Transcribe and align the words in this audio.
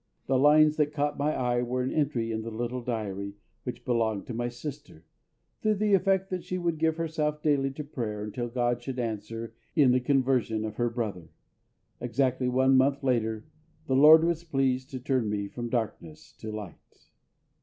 The 0.25 0.39
lines 0.39 0.77
that 0.77 0.91
caught 0.93 1.19
my 1.19 1.31
eye 1.31 1.61
were 1.61 1.83
an 1.83 1.91
entry 1.91 2.31
in 2.31 2.41
the 2.41 2.49
little 2.49 2.81
diary, 2.81 3.35
which 3.65 3.85
belonged 3.85 4.25
to 4.25 4.33
my 4.33 4.49
sister, 4.49 5.03
to 5.61 5.75
the 5.75 5.93
effect 5.93 6.31
that 6.31 6.43
she 6.43 6.57
would 6.57 6.79
give 6.79 6.97
herself 6.97 7.43
daily 7.43 7.69
to 7.69 7.83
prayer 7.83 8.23
until 8.23 8.47
GOD 8.49 8.81
should 8.81 8.97
answer 8.97 9.53
in 9.75 9.91
the 9.91 9.99
conversion 9.99 10.65
of 10.65 10.77
her 10.77 10.89
brother. 10.89 11.29
Exactly 11.99 12.49
one 12.49 12.77
month 12.77 13.03
later 13.03 13.45
the 13.85 13.95
LORD 13.95 14.23
was 14.23 14.43
pleased 14.43 14.89
to 14.89 14.99
turn 14.99 15.29
me 15.29 15.47
from 15.47 15.69
darkness 15.69 16.31
to 16.39 16.51
light. 16.51 17.05